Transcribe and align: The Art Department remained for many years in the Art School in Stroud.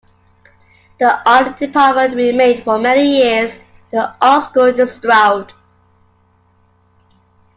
The 0.99 1.29
Art 1.29 1.59
Department 1.59 2.15
remained 2.15 2.63
for 2.63 2.79
many 2.79 3.17
years 3.19 3.53
in 3.57 3.61
the 3.99 4.15
Art 4.19 4.45
School 4.45 4.79
in 4.79 4.87
Stroud. 4.87 5.53